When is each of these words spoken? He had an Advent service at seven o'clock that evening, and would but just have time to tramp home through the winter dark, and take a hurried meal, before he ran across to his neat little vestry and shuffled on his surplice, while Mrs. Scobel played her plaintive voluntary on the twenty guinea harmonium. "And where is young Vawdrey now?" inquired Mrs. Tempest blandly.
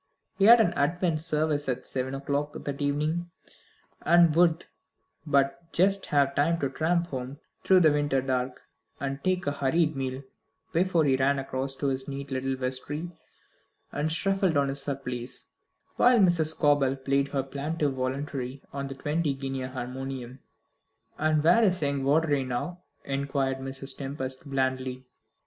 He 0.39 0.45
had 0.45 0.59
an 0.59 0.73
Advent 0.73 1.19
service 1.21 1.69
at 1.69 1.85
seven 1.85 2.15
o'clock 2.15 2.53
that 2.63 2.81
evening, 2.81 3.29
and 4.01 4.33
would 4.35 4.65
but 5.27 5.71
just 5.71 6.07
have 6.07 6.33
time 6.33 6.59
to 6.61 6.71
tramp 6.71 7.05
home 7.09 7.37
through 7.63 7.81
the 7.81 7.91
winter 7.91 8.19
dark, 8.19 8.61
and 8.99 9.23
take 9.23 9.45
a 9.45 9.51
hurried 9.51 9.95
meal, 9.95 10.23
before 10.73 11.05
he 11.05 11.17
ran 11.17 11.37
across 11.37 11.75
to 11.75 11.85
his 11.89 12.07
neat 12.07 12.31
little 12.31 12.55
vestry 12.55 13.11
and 13.91 14.11
shuffled 14.11 14.57
on 14.57 14.69
his 14.69 14.81
surplice, 14.81 15.45
while 15.97 16.17
Mrs. 16.17 16.47
Scobel 16.47 16.95
played 16.95 17.27
her 17.27 17.43
plaintive 17.43 17.93
voluntary 17.93 18.63
on 18.73 18.87
the 18.87 18.95
twenty 18.95 19.35
guinea 19.35 19.61
harmonium. 19.67 20.39
"And 21.19 21.43
where 21.43 21.61
is 21.61 21.79
young 21.83 22.03
Vawdrey 22.03 22.43
now?" 22.43 22.81
inquired 23.05 23.59
Mrs. 23.59 23.95
Tempest 23.95 24.49
blandly. 24.49 25.05